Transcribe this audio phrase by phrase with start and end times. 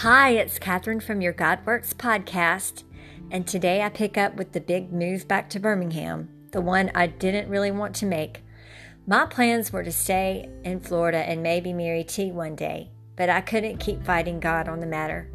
[0.00, 2.84] Hi, it's Catherine from your God Works podcast,
[3.30, 7.06] and today I pick up with the big move back to Birmingham, the one I
[7.06, 8.42] didn't really want to make.
[9.06, 13.42] My plans were to stay in Florida and maybe marry T one day, but I
[13.42, 15.30] couldn't keep fighting God on the matter.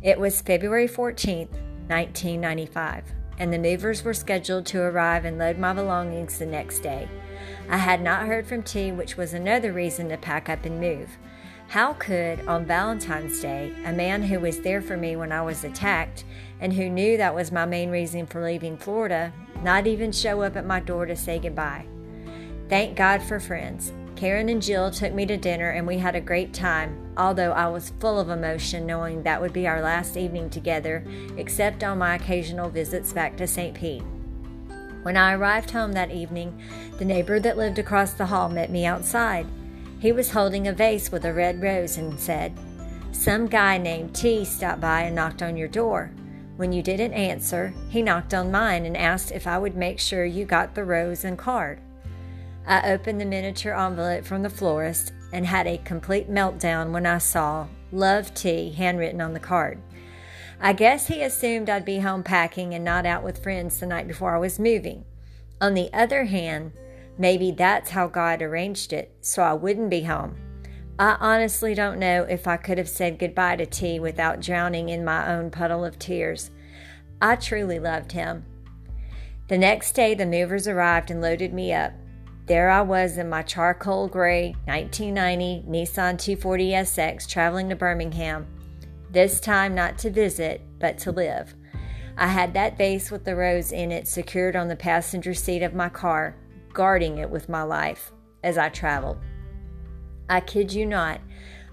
[0.00, 1.52] It was February 14th,
[1.88, 7.06] 1995, and the movers were scheduled to arrive and load my belongings the next day.
[7.68, 11.18] I had not heard from T, which was another reason to pack up and move.
[11.68, 15.64] How could, on Valentine's Day, a man who was there for me when I was
[15.64, 16.24] attacked
[16.60, 20.56] and who knew that was my main reason for leaving Florida, not even show up
[20.56, 21.86] at my door to say goodbye?
[22.68, 23.92] Thank God for friends.
[24.14, 27.66] Karen and Jill took me to dinner and we had a great time, although I
[27.66, 31.04] was full of emotion knowing that would be our last evening together,
[31.36, 33.74] except on my occasional visits back to St.
[33.74, 34.02] Pete.
[35.02, 36.58] When I arrived home that evening,
[36.98, 39.46] the neighbor that lived across the hall met me outside.
[39.98, 42.52] He was holding a vase with a red rose and said,
[43.12, 46.12] Some guy named T stopped by and knocked on your door.
[46.56, 50.24] When you didn't answer, he knocked on mine and asked if I would make sure
[50.24, 51.80] you got the rose and card.
[52.66, 57.18] I opened the miniature envelope from the florist and had a complete meltdown when I
[57.18, 59.80] saw Love T handwritten on the card.
[60.60, 64.08] I guess he assumed I'd be home packing and not out with friends the night
[64.08, 65.04] before I was moving.
[65.60, 66.72] On the other hand,
[67.18, 70.36] Maybe that's how God arranged it so I wouldn't be home.
[70.98, 75.04] I honestly don't know if I could have said goodbye to T without drowning in
[75.04, 76.50] my own puddle of tears.
[77.20, 78.44] I truly loved him.
[79.48, 81.92] The next day, the movers arrived and loaded me up.
[82.46, 88.46] There I was in my charcoal gray 1990 Nissan 240SX traveling to Birmingham,
[89.10, 91.54] this time not to visit, but to live.
[92.16, 95.74] I had that vase with the rose in it secured on the passenger seat of
[95.74, 96.36] my car
[96.76, 98.12] guarding it with my life
[98.44, 99.16] as I traveled.
[100.28, 101.22] I kid you not,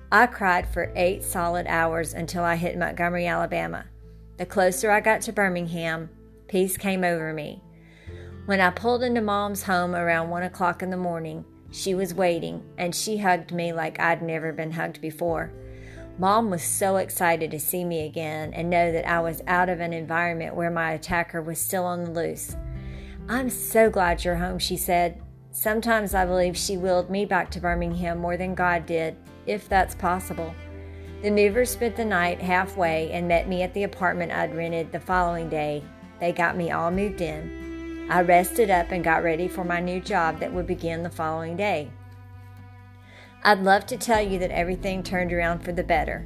[0.09, 3.85] I cried for eight solid hours until I hit Montgomery, Alabama.
[4.37, 6.09] The closer I got to Birmingham,
[6.47, 7.61] peace came over me.
[8.45, 12.63] When I pulled into Mom's home around one o'clock in the morning, she was waiting
[12.77, 15.51] and she hugged me like I'd never been hugged before.
[16.17, 19.81] Mom was so excited to see me again and know that I was out of
[19.81, 22.55] an environment where my attacker was still on the loose.
[23.29, 25.21] I'm so glad you're home, she said.
[25.51, 29.95] Sometimes I believe she willed me back to Birmingham more than God did, if that's
[29.95, 30.53] possible.
[31.21, 34.99] The movers spent the night halfway and met me at the apartment I'd rented the
[34.99, 35.81] following day.
[36.19, 38.07] They got me all moved in.
[38.09, 41.55] I rested up and got ready for my new job that would begin the following
[41.55, 41.91] day.
[43.43, 46.25] I'd love to tell you that everything turned around for the better,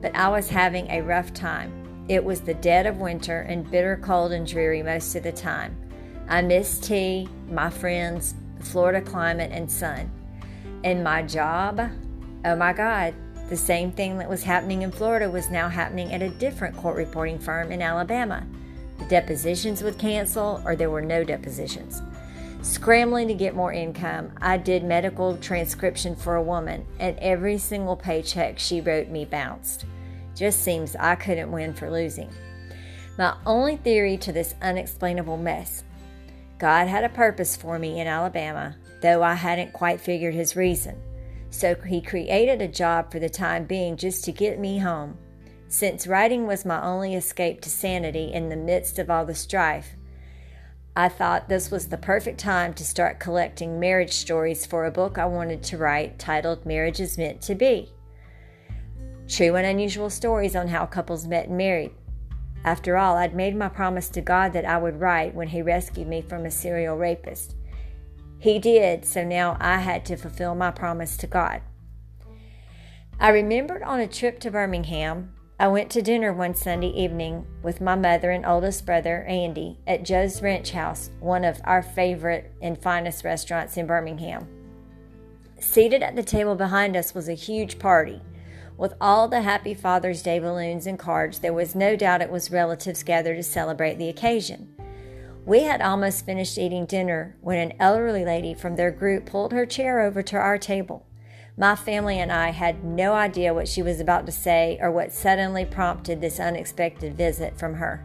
[0.00, 2.04] but I was having a rough time.
[2.08, 5.76] It was the dead of winter and bitter cold and dreary most of the time.
[6.28, 10.10] I miss T, my friends, the Florida climate, and sun.
[10.84, 11.80] And my job,
[12.44, 13.14] oh my God,
[13.48, 16.96] the same thing that was happening in Florida was now happening at a different court
[16.96, 18.46] reporting firm in Alabama.
[18.98, 22.00] The depositions would cancel, or there were no depositions.
[22.62, 27.96] Scrambling to get more income, I did medical transcription for a woman, and every single
[27.96, 29.84] paycheck she wrote me bounced.
[30.34, 32.30] Just seems I couldn't win for losing.
[33.18, 35.82] My only theory to this unexplainable mess
[36.62, 40.96] God had a purpose for me in Alabama, though I hadn't quite figured his reason.
[41.50, 45.18] So he created a job for the time being just to get me home.
[45.66, 49.96] Since writing was my only escape to sanity in the midst of all the strife,
[50.94, 55.18] I thought this was the perfect time to start collecting marriage stories for a book
[55.18, 57.90] I wanted to write titled Marriage is Meant to Be.
[59.26, 61.90] True and unusual stories on how couples met and married.
[62.64, 66.06] After all, I'd made my promise to God that I would write when He rescued
[66.06, 67.56] me from a serial rapist.
[68.38, 71.62] He did, so now I had to fulfill my promise to God.
[73.20, 77.80] I remembered on a trip to Birmingham, I went to dinner one Sunday evening with
[77.80, 82.76] my mother and oldest brother, Andy, at Joe's Ranch House, one of our favorite and
[82.76, 84.48] finest restaurants in Birmingham.
[85.60, 88.20] Seated at the table behind us was a huge party.
[88.82, 92.50] With all the happy Father's Day balloons and cards, there was no doubt it was
[92.50, 94.74] relatives gathered to celebrate the occasion.
[95.46, 99.66] We had almost finished eating dinner when an elderly lady from their group pulled her
[99.66, 101.06] chair over to our table.
[101.56, 105.12] My family and I had no idea what she was about to say or what
[105.12, 108.04] suddenly prompted this unexpected visit from her.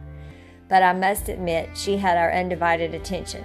[0.68, 3.44] But I must admit, she had our undivided attention.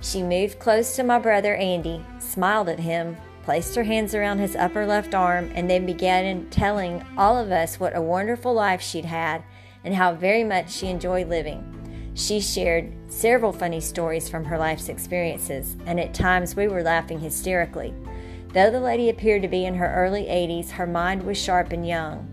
[0.00, 4.56] She moved close to my brother Andy, smiled at him, placed her hands around his
[4.56, 9.04] upper left arm, and then began telling all of us what a wonderful life she'd
[9.04, 9.42] had
[9.84, 11.64] and how very much she enjoyed living.
[12.14, 17.20] She shared several funny stories from her life's experiences, and at times we were laughing
[17.20, 17.94] hysterically.
[18.52, 21.86] Though the lady appeared to be in her early 80s, her mind was sharp and
[21.86, 22.26] young.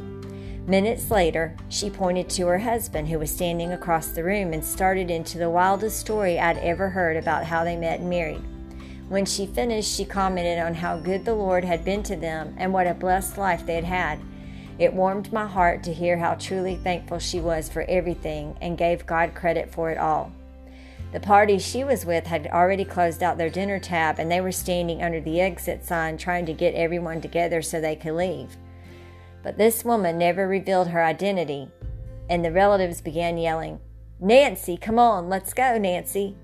[0.67, 5.09] Minutes later, she pointed to her husband, who was standing across the room, and started
[5.09, 8.43] into the wildest story I'd ever heard about how they met and married.
[9.09, 12.73] When she finished, she commented on how good the Lord had been to them and
[12.73, 14.19] what a blessed life they had had.
[14.79, 19.05] It warmed my heart to hear how truly thankful she was for everything and gave
[19.05, 20.31] God credit for it all.
[21.13, 24.51] The party she was with had already closed out their dinner tab and they were
[24.51, 28.57] standing under the exit sign trying to get everyone together so they could leave.
[29.41, 31.71] But this woman never revealed her identity,
[32.29, 33.79] and the relatives began yelling,
[34.19, 36.35] Nancy, come on, let's go, Nancy.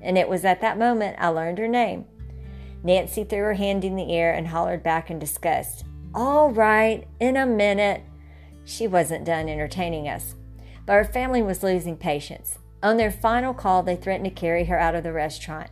[0.00, 2.04] And it was at that moment I learned her name.
[2.84, 5.84] Nancy threw her hand in the air and hollered back in disgust,
[6.14, 8.02] All right, in a minute.
[8.64, 10.34] She wasn't done entertaining us,
[10.86, 12.58] but her family was losing patience.
[12.82, 15.70] On their final call, they threatened to carry her out of the restaurant.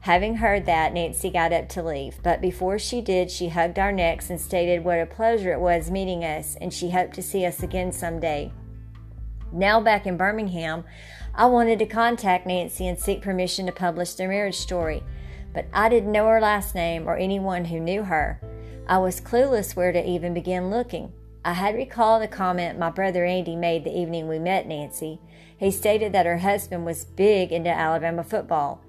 [0.00, 3.92] Having heard that, Nancy got up to leave, but before she did, she hugged our
[3.92, 7.44] necks and stated what a pleasure it was meeting us, and she hoped to see
[7.44, 8.52] us again someday.
[9.52, 10.84] Now back in Birmingham,
[11.34, 15.02] I wanted to contact Nancy and seek permission to publish their marriage story,
[15.52, 18.40] but I didn't know her last name or anyone who knew her.
[18.86, 21.12] I was clueless where to even begin looking.
[21.44, 25.20] I had recalled a comment my brother Andy made the evening we met Nancy.
[25.56, 28.82] He stated that her husband was big into Alabama football.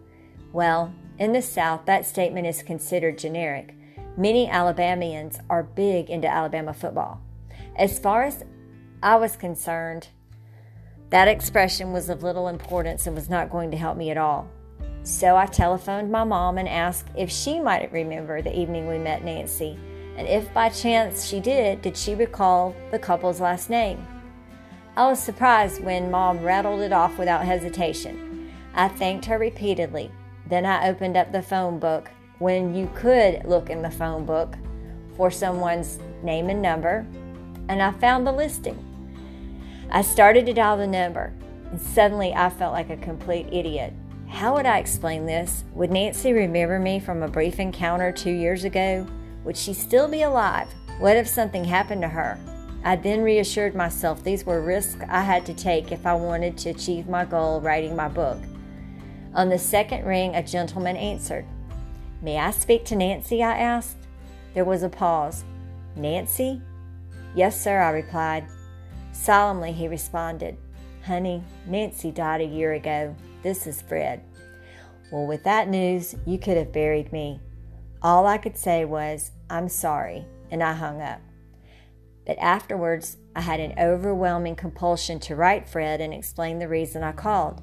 [0.52, 3.76] Well, in the South, that statement is considered generic.
[4.18, 7.22] Many Alabamians are big into Alabama football.
[7.76, 8.44] As far as
[9.02, 10.10] I was concerned,
[11.10, 14.50] that expression was of little importance and was not going to help me at all.
[15.04, 19.24] So I telephoned my mom and asked if she might remember the evening we met
[19.24, 19.78] Nancy,
[20.18, 24.06] and if by chance she did, did she recall the couple's last name?
[24.96, 28.52] I was surprised when mom rattled it off without hesitation.
[28.76, 30.12] I thanked her repeatedly,
[30.48, 34.58] then I opened up the phone book when you could look in the phone book
[35.16, 37.06] for someone's name and number,
[37.70, 38.78] and I found the listing.
[39.90, 41.34] I started to dial the number,
[41.72, 43.94] and suddenly I felt like a complete idiot.
[44.30, 45.66] How would I explain this?
[45.74, 49.06] Would Nancy remember me from a brief encounter two years ago?
[49.44, 50.68] Would she still be alive?
[51.00, 52.40] What if something happened to her?
[52.86, 56.70] I then reassured myself these were risks I had to take if I wanted to
[56.70, 58.38] achieve my goal writing my book.
[59.34, 61.46] On the second ring, a gentleman answered.
[62.22, 63.44] May I speak to Nancy?
[63.44, 63.98] I asked.
[64.54, 65.44] There was a pause.
[65.96, 66.62] Nancy?
[67.36, 68.48] Yes, sir, I replied.
[69.12, 70.58] Solemnly, he responded.
[71.04, 73.16] Honey, Nancy died a year ago.
[73.42, 74.22] This is Fred.
[75.12, 77.40] Well, with that news, you could have buried me.
[78.02, 81.22] All I could say was, I'm sorry, and I hung up.
[82.26, 87.14] But afterwards, I had an overwhelming compulsion to write Fred and explain the reason I
[87.14, 87.62] called.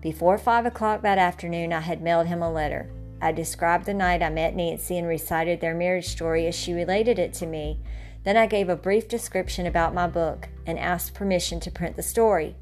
[0.00, 2.90] Before five o'clock that afternoon, I had mailed him a letter.
[3.20, 7.18] I described the night I met Nancy and recited their marriage story as she related
[7.18, 7.80] it to me.
[8.22, 12.02] Then I gave a brief description about my book and asked permission to print the
[12.02, 12.56] story.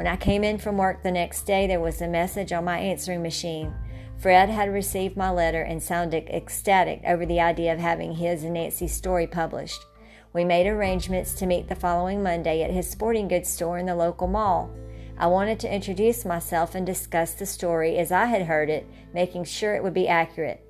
[0.00, 2.78] When I came in from work the next day, there was a message on my
[2.78, 3.74] answering machine.
[4.16, 8.54] Fred had received my letter and sounded ecstatic over the idea of having his and
[8.54, 9.84] Nancy's story published.
[10.32, 13.94] We made arrangements to meet the following Monday at his sporting goods store in the
[13.94, 14.74] local mall.
[15.18, 19.44] I wanted to introduce myself and discuss the story as I had heard it, making
[19.44, 20.64] sure it would be accurate.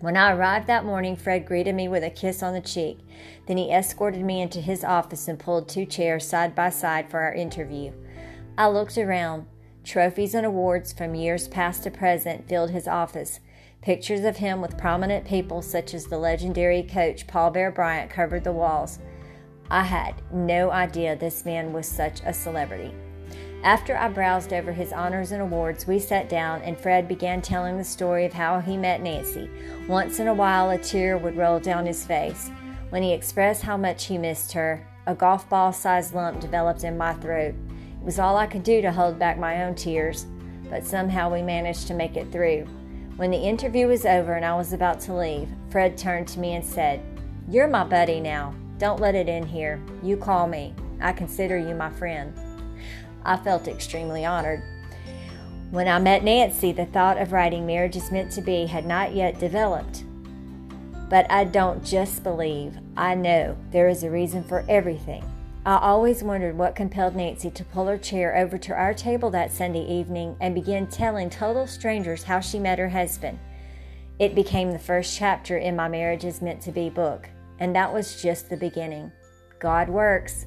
[0.00, 2.98] When I arrived that morning, Fred greeted me with a kiss on the cheek.
[3.46, 7.20] Then he escorted me into his office and pulled two chairs side by side for
[7.20, 7.92] our interview.
[8.58, 9.46] I looked around.
[9.84, 13.38] Trophies and awards from years past to present filled his office.
[13.82, 18.42] Pictures of him with prominent people such as the legendary coach Paul Bear Bryant covered
[18.42, 18.98] the walls.
[19.70, 22.92] I had no idea this man was such a celebrity.
[23.62, 27.78] After I browsed over his honors and awards, we sat down and Fred began telling
[27.78, 29.48] the story of how he met Nancy.
[29.86, 32.50] Once in a while, a tear would roll down his face.
[32.90, 36.98] When he expressed how much he missed her, a golf ball sized lump developed in
[36.98, 37.54] my throat.
[38.00, 40.26] It was all I could do to hold back my own tears,
[40.70, 42.66] but somehow we managed to make it through.
[43.16, 46.54] When the interview was over and I was about to leave, Fred turned to me
[46.54, 47.00] and said,
[47.48, 48.54] You're my buddy now.
[48.78, 49.82] Don't let it in here.
[50.02, 50.74] You call me.
[51.00, 52.32] I consider you my friend.
[53.24, 54.62] I felt extremely honored.
[55.70, 59.14] When I met Nancy, the thought of writing Marriage is Meant to Be had not
[59.14, 60.04] yet developed.
[61.10, 65.24] But I don't just believe, I know there is a reason for everything.
[65.68, 69.52] I always wondered what compelled Nancy to pull her chair over to our table that
[69.52, 73.38] Sunday evening and begin telling total strangers how she met her husband.
[74.18, 77.92] It became the first chapter in my Marriage is Meant to Be book, and that
[77.92, 79.12] was just the beginning.
[79.58, 80.46] God works.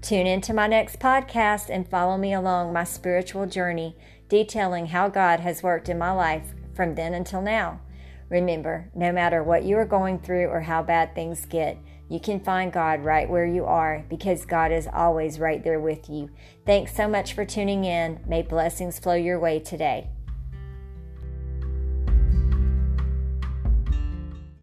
[0.00, 3.94] Tune into my next podcast and follow me along my spiritual journey,
[4.30, 7.82] detailing how God has worked in my life from then until now.
[8.30, 11.76] Remember, no matter what you are going through or how bad things get,
[12.08, 16.08] You can find God right where you are because God is always right there with
[16.08, 16.30] you.
[16.66, 18.20] Thanks so much for tuning in.
[18.26, 20.08] May blessings flow your way today.